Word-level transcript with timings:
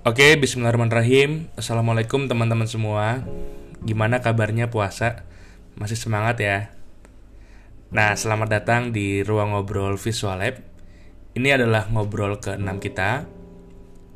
Oke, 0.00 0.32
bismillahirrahmanirrahim. 0.40 1.52
Assalamualaikum 1.60 2.24
teman-teman 2.24 2.64
semua. 2.64 3.20
Gimana 3.84 4.24
kabarnya 4.24 4.72
puasa? 4.72 5.28
Masih 5.76 6.00
semangat 6.00 6.40
ya? 6.40 6.72
Nah, 7.92 8.16
selamat 8.16 8.48
datang 8.48 8.96
di 8.96 9.20
ruang 9.20 9.52
ngobrol 9.52 10.00
Visual 10.00 10.40
Lab. 10.40 10.56
Ini 11.36 11.52
adalah 11.52 11.92
ngobrol 11.92 12.40
ke-6 12.40 12.80
kita. 12.80 13.28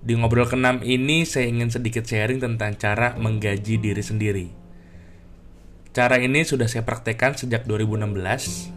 Di 0.01 0.17
ngobrol 0.17 0.49
ke-6 0.49 0.89
ini 0.89 1.29
saya 1.29 1.53
ingin 1.53 1.69
sedikit 1.69 2.09
sharing 2.09 2.41
tentang 2.41 2.81
cara 2.81 3.13
menggaji 3.21 3.77
diri 3.77 4.01
sendiri. 4.01 4.49
Cara 5.93 6.17
ini 6.17 6.49
sudah 6.49 6.65
saya 6.65 6.89
praktekkan 6.89 7.37
sejak 7.37 7.69
2016 7.69 8.73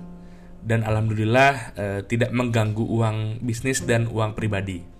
dan 0.68 0.84
alhamdulillah 0.84 1.72
eh, 1.72 2.02
tidak 2.04 2.36
mengganggu 2.36 2.84
uang 2.84 3.40
bisnis 3.48 3.88
dan 3.88 4.12
uang 4.12 4.36
pribadi. 4.36 4.97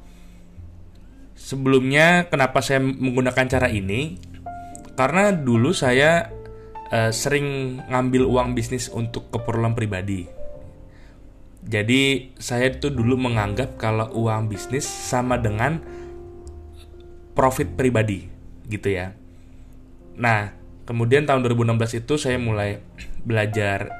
Sebelumnya 1.38 2.26
kenapa 2.34 2.66
saya 2.66 2.82
menggunakan 2.82 3.46
cara 3.46 3.70
ini? 3.70 4.18
Karena 4.98 5.30
dulu 5.30 5.70
saya 5.70 6.34
uh, 6.90 7.14
sering 7.14 7.78
ngambil 7.86 8.26
uang 8.26 8.58
bisnis 8.58 8.90
untuk 8.90 9.30
keperluan 9.30 9.78
pribadi. 9.78 10.26
Jadi 11.62 12.34
saya 12.42 12.74
itu 12.74 12.90
dulu 12.90 13.20
menganggap 13.30 13.78
kalau 13.78 14.10
uang 14.18 14.50
bisnis 14.50 14.88
sama 14.90 15.38
dengan 15.38 15.78
profit 17.38 17.70
pribadi 17.78 18.26
gitu 18.66 18.98
ya. 18.98 19.14
Nah, 20.18 20.58
kemudian 20.90 21.30
tahun 21.30 21.46
2016 21.46 22.02
itu 22.02 22.18
saya 22.18 22.42
mulai 22.42 22.82
belajar 23.22 23.94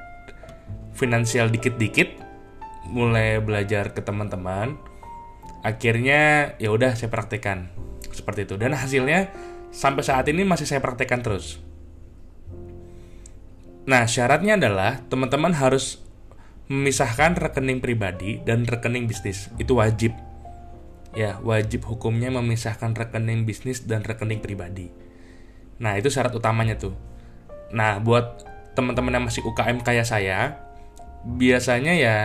finansial 0.98 1.54
dikit-dikit, 1.54 2.18
mulai 2.90 3.38
belajar 3.38 3.94
ke 3.94 4.02
teman-teman, 4.02 4.74
akhirnya 5.66 6.54
ya 6.62 6.70
udah 6.70 6.94
saya 6.94 7.10
praktekkan 7.10 7.72
seperti 8.14 8.50
itu 8.50 8.56
dan 8.58 8.74
hasilnya 8.74 9.30
sampai 9.74 10.02
saat 10.02 10.26
ini 10.30 10.42
masih 10.42 10.66
saya 10.66 10.82
praktekkan 10.82 11.22
terus. 11.22 11.62
Nah, 13.88 14.04
syaratnya 14.04 14.60
adalah 14.60 15.00
teman-teman 15.08 15.56
harus 15.56 16.04
memisahkan 16.68 17.40
rekening 17.40 17.80
pribadi 17.80 18.44
dan 18.44 18.68
rekening 18.68 19.08
bisnis. 19.08 19.48
Itu 19.56 19.80
wajib. 19.80 20.12
Ya, 21.16 21.40
wajib 21.40 21.88
hukumnya 21.88 22.28
memisahkan 22.28 22.92
rekening 22.92 23.48
bisnis 23.48 23.88
dan 23.88 24.04
rekening 24.04 24.44
pribadi. 24.44 24.92
Nah, 25.80 25.96
itu 25.96 26.12
syarat 26.12 26.36
utamanya 26.36 26.76
tuh. 26.76 26.94
Nah, 27.72 28.04
buat 28.04 28.44
teman-teman 28.76 29.16
yang 29.16 29.26
masih 29.26 29.48
UKM 29.48 29.80
kayak 29.80 30.04
saya, 30.04 30.60
biasanya 31.24 31.96
ya 31.96 32.18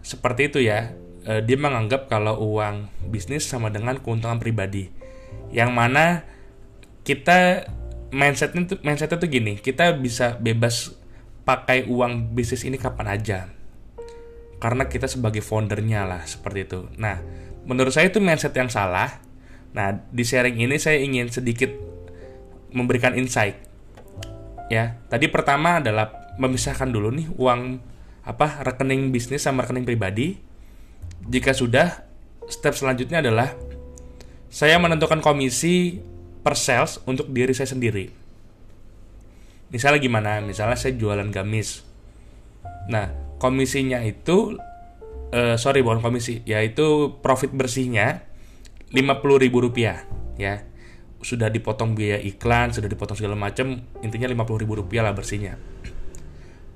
seperti 0.00 0.48
itu 0.48 0.64
ya 0.64 0.96
uh, 1.28 1.40
dia 1.44 1.58
menganggap 1.60 2.08
kalau 2.08 2.40
uang 2.40 2.88
bisnis 3.12 3.44
sama 3.44 3.68
dengan 3.68 4.00
keuntungan 4.00 4.40
pribadi. 4.40 4.88
Yang 5.52 5.70
mana 5.70 6.04
kita 7.04 7.68
mindsetnya 8.08 8.64
tuh 8.64 8.78
mindsetnya 8.80 9.20
tuh 9.20 9.28
gini 9.28 9.60
kita 9.60 9.92
bisa 9.96 10.40
bebas 10.40 10.96
pakai 11.44 11.84
uang 11.84 12.32
bisnis 12.32 12.64
ini 12.64 12.80
kapan 12.80 13.12
aja. 13.12 13.38
Karena 14.58 14.88
kita 14.90 15.06
sebagai 15.06 15.44
foundernya 15.44 16.08
lah 16.08 16.24
seperti 16.24 16.66
itu. 16.66 16.80
Nah 16.96 17.20
menurut 17.68 17.92
saya 17.92 18.08
itu 18.08 18.18
mindset 18.18 18.56
yang 18.56 18.72
salah. 18.72 19.20
Nah 19.76 20.00
di 20.08 20.24
sharing 20.24 20.56
ini 20.56 20.80
saya 20.80 20.98
ingin 20.98 21.28
sedikit 21.28 21.70
memberikan 22.72 23.12
insight. 23.16 23.60
Ya 24.72 25.00
tadi 25.08 25.28
pertama 25.28 25.80
adalah 25.80 26.36
memisahkan 26.36 26.88
dulu 26.88 27.12
nih 27.12 27.28
uang 27.36 27.80
apa 28.28 28.60
rekening 28.60 29.08
bisnis 29.08 29.40
sama 29.40 29.64
rekening 29.64 29.88
pribadi 29.88 30.47
jika 31.26 31.50
sudah, 31.50 32.06
step 32.46 32.78
selanjutnya 32.78 33.18
adalah 33.18 33.56
saya 34.48 34.80
menentukan 34.80 35.20
komisi 35.20 36.00
per 36.40 36.56
sales 36.56 37.02
untuk 37.04 37.28
diri 37.34 37.52
saya 37.52 37.68
sendiri. 37.68 38.08
Misalnya 39.68 40.00
gimana? 40.00 40.40
Misalnya 40.40 40.80
saya 40.80 40.96
jualan 40.96 41.28
gamis. 41.28 41.84
Nah, 42.88 43.12
komisinya 43.36 44.00
itu 44.00 44.56
uh, 45.32 45.56
sorry 45.60 45.84
bukan 45.84 46.00
komisi, 46.00 46.40
yaitu 46.48 47.20
profit 47.20 47.52
bersihnya 47.52 48.24
ribu 49.36 49.60
rupiah 49.60 50.08
ya. 50.40 50.64
Sudah 51.20 51.52
dipotong 51.52 51.98
biaya 51.98 52.22
iklan, 52.22 52.72
sudah 52.72 52.88
dipotong 52.88 53.18
segala 53.18 53.36
macam, 53.36 53.84
intinya 54.00 54.30
ribu 54.30 54.78
rupiah 54.78 55.04
lah 55.04 55.12
bersihnya. 55.12 55.58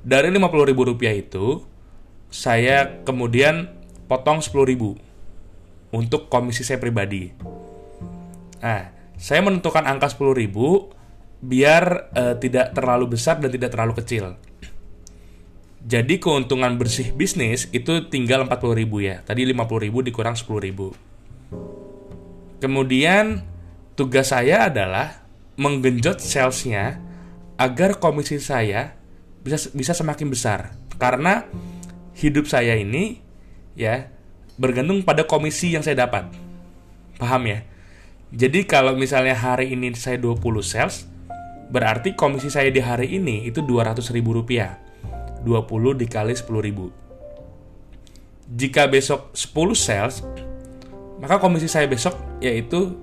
Dari 0.02 0.34
ribu 0.66 0.82
rupiah 0.82 1.14
itu, 1.14 1.62
saya 2.28 3.00
kemudian 3.06 3.70
potong 4.12 4.44
10.000 4.44 5.96
untuk 5.96 6.28
komisi 6.28 6.60
saya 6.60 6.76
pribadi. 6.76 7.32
Nah, 8.60 8.92
saya 9.16 9.40
menentukan 9.40 9.88
angka 9.88 10.12
10.000 10.12 10.52
biar 11.40 12.12
uh, 12.12 12.36
tidak 12.36 12.76
terlalu 12.76 13.16
besar 13.16 13.40
dan 13.40 13.48
tidak 13.48 13.72
terlalu 13.72 13.96
kecil. 14.04 14.36
Jadi 15.82 16.14
keuntungan 16.20 16.76
bersih 16.76 17.16
bisnis 17.16 17.72
itu 17.72 18.04
tinggal 18.12 18.44
40.000 18.44 18.84
ya. 19.00 19.24
Tadi 19.24 19.48
50.000 19.48 20.08
dikurang 20.12 20.36
10.000. 20.36 22.60
Kemudian 22.60 23.40
tugas 23.96 24.28
saya 24.28 24.68
adalah 24.68 25.24
menggenjot 25.56 26.20
salesnya 26.20 27.00
agar 27.56 27.96
komisi 27.96 28.36
saya 28.44 28.92
bisa 29.40 29.72
bisa 29.72 29.96
semakin 29.96 30.28
besar. 30.28 30.76
Karena 31.00 31.48
hidup 32.14 32.46
saya 32.46 32.78
ini 32.78 33.31
ya 33.78 34.08
bergantung 34.60 35.02
pada 35.02 35.24
komisi 35.24 35.72
yang 35.72 35.82
saya 35.84 36.06
dapat. 36.06 36.28
Paham 37.16 37.42
ya? 37.48 37.64
Jadi 38.32 38.64
kalau 38.64 38.96
misalnya 38.96 39.36
hari 39.36 39.76
ini 39.76 39.92
saya 39.92 40.16
20 40.16 40.40
sales, 40.64 41.04
berarti 41.68 42.16
komisi 42.16 42.48
saya 42.48 42.72
di 42.72 42.80
hari 42.80 43.16
ini 43.16 43.44
itu 43.44 43.60
200 43.60 44.00
ribu 44.12 44.32
rupiah. 44.36 44.80
20 45.44 45.98
dikali 45.98 46.32
10 46.32 46.48
ribu. 46.62 46.88
Jika 48.52 48.86
besok 48.86 49.34
10 49.34 49.74
sales, 49.74 50.22
maka 51.18 51.42
komisi 51.42 51.66
saya 51.66 51.86
besok 51.90 52.14
yaitu 52.38 52.94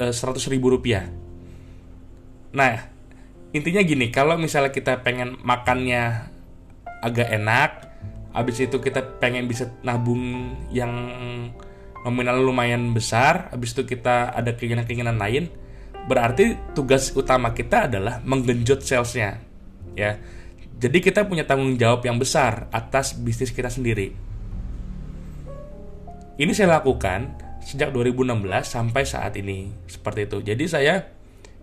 100 0.00 0.10
eh, 0.10 0.48
ribu 0.50 0.72
rupiah. 0.72 1.06
Nah, 2.52 2.88
intinya 3.56 3.80
gini, 3.80 4.12
kalau 4.12 4.36
misalnya 4.36 4.72
kita 4.72 5.00
pengen 5.00 5.40
makannya 5.40 6.32
agak 7.00 7.28
enak, 7.32 7.70
habis 8.32 8.56
itu 8.64 8.80
kita 8.80 9.20
pengen 9.20 9.44
bisa 9.44 9.68
nabung 9.84 10.56
yang 10.72 10.90
nominal 12.02 12.40
lumayan 12.40 12.96
besar. 12.96 13.52
Habis 13.52 13.76
itu 13.76 13.84
kita 13.84 14.32
ada 14.32 14.56
keinginan-keinginan 14.56 15.16
lain. 15.20 15.52
Berarti 16.08 16.58
tugas 16.74 17.14
utama 17.14 17.54
kita 17.54 17.86
adalah 17.86 18.18
menggenjot 18.24 18.82
salesnya 18.82 19.38
ya. 19.94 20.18
Jadi 20.82 20.98
kita 20.98 21.22
punya 21.30 21.46
tanggung 21.46 21.78
jawab 21.78 22.02
yang 22.02 22.18
besar 22.18 22.66
atas 22.74 23.14
bisnis 23.14 23.54
kita 23.54 23.70
sendiri. 23.70 24.10
Ini 26.42 26.50
saya 26.56 26.82
lakukan 26.82 27.38
sejak 27.62 27.94
2016 27.94 28.42
sampai 28.66 29.06
saat 29.06 29.38
ini 29.38 29.70
seperti 29.86 30.26
itu. 30.26 30.38
Jadi 30.42 30.64
saya 30.66 31.06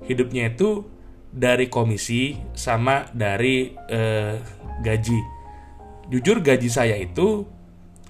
hidupnya 0.08 0.56
itu 0.56 0.88
dari 1.28 1.68
komisi 1.68 2.40
sama 2.56 3.12
dari 3.12 3.76
eh, 3.92 4.40
gaji 4.80 5.39
jujur 6.10 6.42
gaji 6.42 6.70
saya 6.70 6.98
itu 6.98 7.46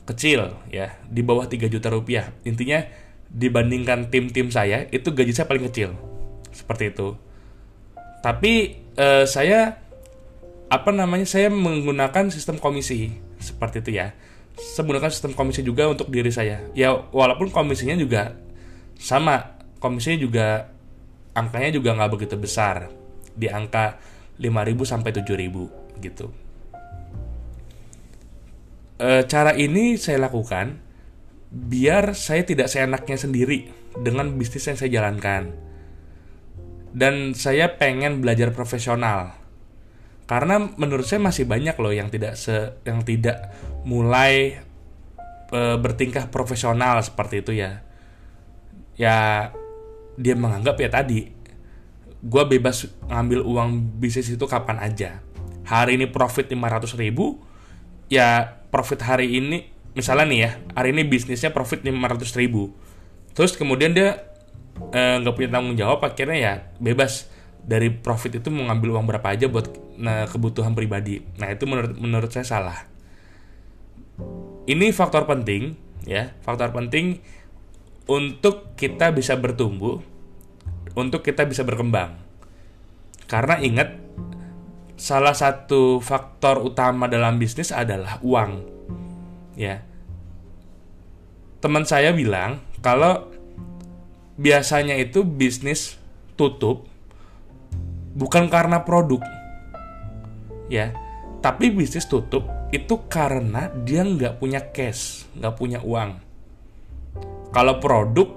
kecil 0.08 0.56
ya. 0.72 0.98
Di 1.06 1.22
bawah 1.22 1.46
3 1.46 1.70
juta 1.70 1.92
rupiah. 1.92 2.32
Intinya 2.48 2.82
dibandingkan 3.30 4.10
tim-tim 4.10 4.50
saya 4.50 4.90
itu 4.90 5.14
gaji 5.14 5.32
saya 5.36 5.46
paling 5.46 5.70
kecil. 5.70 5.94
Seperti 6.50 6.96
itu. 6.96 7.14
Tapi 8.26 8.82
eh, 8.98 9.26
saya 9.30 9.78
apa 10.70 10.90
namanya 10.90 11.28
saya 11.28 11.52
menggunakan 11.54 12.34
sistem 12.34 12.58
komisi. 12.58 13.14
Seperti 13.38 13.86
itu 13.86 13.92
ya. 14.00 14.16
Saya 14.58 14.84
menggunakan 14.88 15.12
sistem 15.14 15.32
komisi 15.38 15.62
juga 15.62 15.88
untuk 15.88 16.10
diri 16.10 16.34
saya. 16.34 16.64
Ya 16.74 16.96
walaupun 16.96 17.54
komisinya 17.54 17.94
juga 18.00 18.34
sama. 18.98 19.60
Komisinya 19.80 20.20
juga 20.20 20.48
angkanya 21.32 21.72
juga 21.72 21.96
nggak 21.96 22.12
begitu 22.12 22.36
besar. 22.36 22.92
Di 23.32 23.48
angka 23.48 23.96
5.000 24.36 24.76
sampai 24.84 25.12
7.000 25.16 26.04
gitu 26.04 26.49
e, 29.00 29.24
cara 29.26 29.56
ini 29.56 29.96
saya 29.96 30.20
lakukan 30.28 30.78
biar 31.50 32.14
saya 32.14 32.46
tidak 32.46 32.70
seenaknya 32.70 33.18
sendiri 33.18 33.72
dengan 33.98 34.36
bisnis 34.38 34.70
yang 34.70 34.78
saya 34.78 34.92
jalankan. 35.02 35.56
Dan 36.94 37.34
saya 37.38 37.80
pengen 37.80 38.22
belajar 38.22 38.54
profesional. 38.54 39.34
Karena 40.30 40.62
menurut 40.78 41.10
saya 41.10 41.22
masih 41.24 41.50
banyak 41.50 41.74
loh 41.82 41.90
yang 41.90 42.14
tidak 42.14 42.38
se 42.38 42.78
yang 42.86 43.02
tidak 43.02 43.50
mulai 43.88 44.62
e, 45.50 45.60
bertingkah 45.82 46.30
profesional 46.30 47.02
seperti 47.02 47.42
itu 47.42 47.52
ya. 47.58 47.82
Ya 49.00 49.18
dia 50.20 50.36
menganggap 50.36 50.76
ya 50.78 50.92
tadi 50.92 51.40
gue 52.20 52.44
bebas 52.44 52.92
ngambil 53.08 53.48
uang 53.48 53.70
bisnis 54.00 54.30
itu 54.30 54.46
kapan 54.46 54.78
aja. 54.84 55.24
Hari 55.64 55.96
ini 55.96 56.10
profit 56.10 56.52
500 56.52 57.00
ribu, 57.00 57.40
ya 58.10 58.60
profit 58.74 59.06
hari 59.06 59.38
ini 59.38 59.70
misalnya 59.94 60.26
nih 60.30 60.40
ya 60.42 60.52
hari 60.74 60.90
ini 60.94 61.06
bisnisnya 61.06 61.54
profit 61.54 61.86
500 61.86 62.42
ribu. 62.42 62.74
Terus 63.38 63.56
kemudian 63.56 63.94
dia 63.94 64.26
eh, 64.92 65.16
nggak 65.22 65.34
punya 65.38 65.50
tanggung 65.54 65.78
jawab 65.78 66.04
akhirnya 66.04 66.38
ya 66.38 66.54
bebas. 66.82 67.30
Dari 67.60 67.94
profit 67.94 68.42
itu 68.42 68.50
mau 68.50 68.66
ngambil 68.66 68.98
uang 68.98 69.06
berapa 69.06 69.28
aja 69.30 69.46
buat 69.46 69.70
nah, 69.94 70.26
kebutuhan 70.26 70.74
pribadi. 70.74 71.22
Nah 71.38 71.54
itu 71.54 71.70
menurut 71.70 71.94
menurut 72.02 72.30
saya 72.34 72.48
salah. 72.48 72.90
Ini 74.66 74.90
faktor 74.90 75.30
penting 75.30 75.78
ya. 76.10 76.34
Faktor 76.42 76.74
penting 76.74 77.22
untuk 78.10 78.74
kita 78.74 79.14
bisa 79.14 79.38
bertumbuh 79.38 80.02
untuk 80.98 81.22
kita 81.22 81.46
bisa 81.46 81.62
berkembang. 81.62 82.18
Karena 83.30 83.62
ingat 83.62 83.99
salah 85.00 85.32
satu 85.32 86.04
faktor 86.04 86.60
utama 86.60 87.08
dalam 87.08 87.40
bisnis 87.40 87.72
adalah 87.72 88.20
uang. 88.20 88.68
Ya. 89.56 89.80
Teman 91.64 91.88
saya 91.88 92.12
bilang 92.12 92.60
kalau 92.84 93.32
biasanya 94.36 95.00
itu 95.00 95.24
bisnis 95.24 95.96
tutup 96.36 96.84
bukan 98.14 98.52
karena 98.52 98.84
produk. 98.84 99.24
Ya. 100.68 100.92
Tapi 101.40 101.72
bisnis 101.72 102.04
tutup 102.04 102.44
itu 102.76 103.00
karena 103.08 103.72
dia 103.88 104.04
nggak 104.04 104.38
punya 104.44 104.60
cash 104.76 105.24
nggak 105.40 105.56
punya 105.56 105.80
uang. 105.80 106.20
Kalau 107.56 107.80
produk 107.80 108.28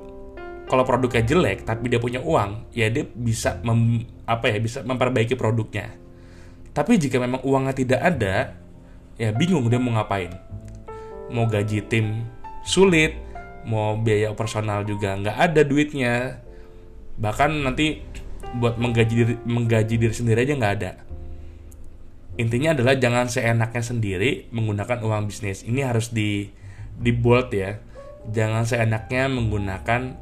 kalau 0.70 0.86
produknya 0.86 1.26
jelek 1.26 1.66
tapi 1.66 1.90
dia 1.90 2.00
punya 2.00 2.22
uang 2.24 2.72
ya 2.72 2.88
dia 2.88 3.04
bisa 3.04 3.60
mem, 3.60 4.08
apa 4.24 4.48
ya 4.48 4.56
bisa 4.56 4.80
memperbaiki 4.80 5.36
produknya 5.36 6.01
tapi 6.72 6.96
jika 6.96 7.20
memang 7.20 7.44
uangnya 7.44 7.76
tidak 7.76 8.00
ada 8.00 8.56
ya 9.20 9.30
bingung 9.32 9.68
dia 9.68 9.76
mau 9.76 9.92
ngapain. 9.92 10.32
Mau 11.32 11.48
gaji 11.48 11.84
tim 11.84 12.24
sulit 12.64 13.16
mau 13.62 13.94
biaya 13.94 14.32
operasional 14.32 14.82
juga 14.88 15.16
nggak 15.16 15.36
ada 15.36 15.60
duitnya. 15.62 16.40
Bahkan 17.20 17.62
nanti 17.62 18.00
buat 18.56 18.80
menggaji 18.80 19.14
diri, 19.14 19.34
menggaji 19.44 19.94
diri 20.00 20.14
sendiri 20.16 20.48
aja 20.48 20.54
nggak 20.56 20.74
ada. 20.80 20.92
Intinya 22.40 22.72
adalah 22.72 22.96
jangan 22.96 23.28
seenaknya 23.28 23.84
sendiri 23.84 24.48
menggunakan 24.48 25.04
uang 25.04 25.28
bisnis. 25.28 25.68
Ini 25.68 25.84
harus 25.84 26.08
di 26.08 26.48
di 26.96 27.12
bold 27.12 27.52
ya. 27.52 27.76
Jangan 28.32 28.64
seenaknya 28.64 29.28
menggunakan 29.28 30.16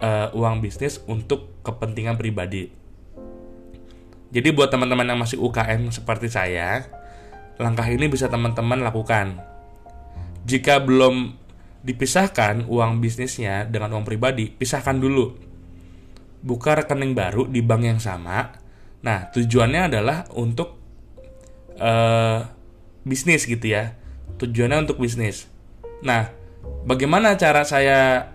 uh, 0.00 0.32
uang 0.32 0.64
bisnis 0.64 1.04
untuk 1.04 1.52
kepentingan 1.60 2.16
pribadi 2.16 2.85
jadi 4.30 4.50
buat 4.50 4.70
teman-teman 4.70 5.06
yang 5.06 5.20
masih 5.20 5.38
UKM 5.38 5.90
seperti 5.94 6.30
saya 6.30 6.86
langkah 7.56 7.86
ini 7.88 8.10
bisa 8.10 8.26
teman-teman 8.28 8.84
lakukan 8.84 9.40
jika 10.46 10.78
belum 10.78 11.34
dipisahkan 11.86 12.66
uang 12.70 12.98
bisnisnya 12.98 13.66
dengan 13.66 13.94
uang 13.94 14.06
pribadi, 14.06 14.50
pisahkan 14.50 14.98
dulu. 14.98 15.38
Buka 16.42 16.78
rekening 16.78 17.14
baru 17.14 17.50
di 17.50 17.62
bank 17.62 17.82
yang 17.82 18.00
sama. 18.02 18.54
Nah, 19.02 19.30
tujuannya 19.34 19.90
adalah 19.90 20.26
untuk 20.34 20.78
uh, 21.78 22.42
bisnis 23.06 23.46
gitu 23.46 23.70
ya. 23.70 23.94
Tujuannya 24.38 24.86
untuk 24.86 24.98
bisnis. 24.98 25.50
Nah, 26.02 26.30
bagaimana 26.86 27.38
cara 27.38 27.62
saya 27.62 28.34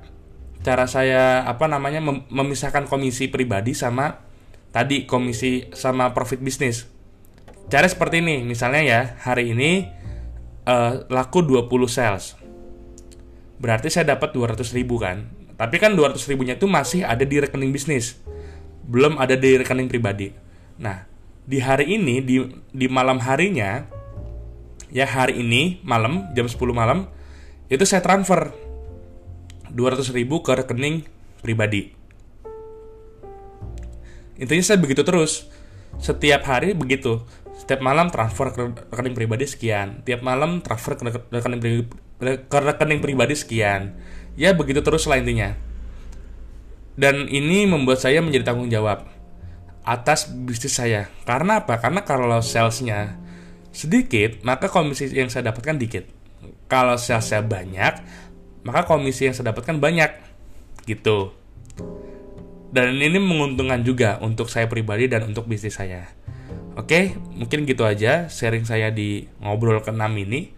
cara 0.61 0.85
saya 0.85 1.47
apa 1.47 1.65
namanya 1.65 1.99
mem 2.03 2.27
memisahkan 2.29 2.85
komisi 2.85 3.27
pribadi 3.27 3.73
sama 3.73 4.19
tadi 4.71 5.07
komisi 5.07 5.68
sama 5.75 6.12
profit 6.15 6.39
bisnis. 6.39 6.88
Cara 7.71 7.88
seperti 7.88 8.19
ini, 8.19 8.44
misalnya 8.44 8.81
ya, 8.83 9.01
hari 9.23 9.56
ini 9.56 9.88
uh, 10.68 11.07
laku 11.07 11.44
20 11.44 11.68
sales. 11.88 12.35
Berarti 13.62 13.94
saya 13.94 14.18
dapat 14.18 14.33
200 14.33 14.75
ribu 14.75 14.97
kan? 15.00 15.29
Tapi 15.56 15.77
kan 15.77 15.94
200 15.94 16.18
ribunya 16.25 16.57
itu 16.57 16.65
masih 16.65 17.06
ada 17.06 17.21
di 17.21 17.38
rekening 17.38 17.69
bisnis. 17.69 18.18
Belum 18.81 19.21
ada 19.21 19.38
di 19.38 19.62
rekening 19.62 19.85
pribadi. 19.85 20.33
Nah 20.81 21.06
di 21.45 21.62
hari 21.62 21.97
ini 21.97 22.21
di 22.21 22.41
di 22.73 22.88
malam 22.89 23.21
harinya 23.21 23.85
ya 24.94 25.06
hari 25.07 25.41
ini 25.41 25.81
malam 25.81 26.29
jam 26.38 26.45
10 26.45 26.57
malam 26.73 27.09
itu 27.71 27.81
saya 27.88 28.03
transfer 28.03 28.53
200 29.73 30.15
ribu 30.15 30.45
ke 30.45 30.53
rekening 30.53 31.07
pribadi 31.41 32.00
intinya 34.41 34.65
saya 34.65 34.81
begitu 34.81 35.05
terus 35.05 35.45
setiap 36.01 36.41
hari 36.49 36.73
begitu 36.73 37.21
setiap 37.53 37.85
malam 37.85 38.09
transfer 38.09 38.49
ke 38.49 38.73
rekening 38.89 39.13
pribadi 39.13 39.45
sekian 39.45 40.01
tiap 40.01 40.25
malam 40.25 40.65
transfer 40.65 40.97
ke 40.97 41.05
rekening 41.29 41.61
pribadi 41.61 42.09
ke 42.21 42.57
rekening 42.61 43.01
pribadi 43.01 43.33
sekian. 43.33 43.97
Ya 44.38 44.53
begitu 44.53 44.85
terus 44.85 45.09
lah 45.09 45.17
intinya. 45.17 45.57
Dan 46.93 47.25
ini 47.27 47.65
membuat 47.65 47.97
saya 47.97 48.21
menjadi 48.21 48.53
tanggung 48.53 48.69
jawab 48.69 49.09
atas 49.81 50.29
bisnis 50.29 50.77
saya. 50.77 51.09
Karena 51.25 51.65
apa? 51.65 51.81
Karena 51.81 52.05
kalau 52.05 52.37
salesnya 52.45 53.17
sedikit, 53.73 54.45
maka 54.45 54.69
komisi 54.69 55.09
yang 55.09 55.33
saya 55.33 55.49
dapatkan 55.49 55.81
dikit. 55.81 56.05
Kalau 56.69 56.95
salesnya 57.01 57.41
banyak, 57.41 57.94
maka 58.61 58.85
komisi 58.85 59.25
yang 59.25 59.33
saya 59.33 59.51
dapatkan 59.51 59.81
banyak. 59.81 60.11
Gitu. 60.85 61.33
Dan 62.71 63.03
ini 63.03 63.19
menguntungkan 63.19 63.83
juga 63.83 64.15
untuk 64.23 64.47
saya 64.47 64.71
pribadi 64.71 65.12
dan 65.12 65.27
untuk 65.27 65.44
bisnis 65.44 65.75
saya. 65.75 66.07
Oke, 66.79 67.19
mungkin 67.35 67.68
gitu 67.68 67.83
aja 67.83 68.31
sharing 68.31 68.63
saya 68.63 68.95
di 68.95 69.27
ngobrol 69.44 69.83
ke-6 69.83 70.07
ini. 70.23 70.56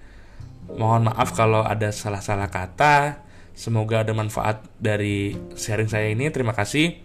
Mohon 0.77 1.09
maaf 1.09 1.33
kalau 1.33 1.65
ada 1.65 1.89
salah-salah 1.89 2.53
kata. 2.53 3.25
Semoga 3.57 4.05
ada 4.05 4.13
manfaat 4.13 4.61
dari 4.77 5.33
sharing 5.57 5.89
saya 5.89 6.13
ini. 6.13 6.29
Terima 6.29 6.53
kasih. 6.53 7.01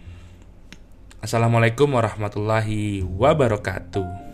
Assalamualaikum 1.25 1.89
warahmatullahi 1.89 3.01
wabarakatuh. 3.01 4.28